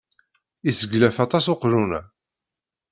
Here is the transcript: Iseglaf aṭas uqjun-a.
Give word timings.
Iseglaf 0.69 1.17
aṭas 1.25 1.45
uqjun-a. 1.53 2.01